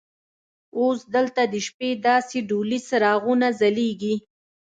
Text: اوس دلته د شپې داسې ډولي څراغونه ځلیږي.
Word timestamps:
اوس 0.79 0.99
دلته 1.15 1.41
د 1.53 1.55
شپې 1.67 1.89
داسې 2.07 2.37
ډولي 2.49 2.79
څراغونه 2.87 3.47
ځلیږي. 3.59 4.15